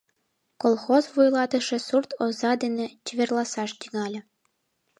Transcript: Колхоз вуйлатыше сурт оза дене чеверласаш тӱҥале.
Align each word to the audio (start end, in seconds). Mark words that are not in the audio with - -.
Колхоз 0.61 1.03
вуйлатыше 1.13 1.77
сурт 1.87 2.09
оза 2.25 2.51
дене 2.63 2.85
чеверласаш 3.05 3.71
тӱҥале. 3.79 4.21